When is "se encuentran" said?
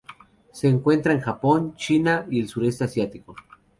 0.51-1.17